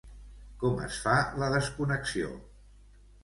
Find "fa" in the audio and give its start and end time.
1.03-1.13